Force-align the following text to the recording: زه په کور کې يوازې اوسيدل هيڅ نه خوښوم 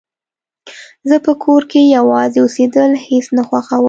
زه 1.09 1.17
په 1.25 1.31
کور 1.43 1.61
کې 1.71 1.91
يوازې 1.97 2.39
اوسيدل 2.43 2.91
هيڅ 3.07 3.25
نه 3.37 3.43
خوښوم 3.47 3.79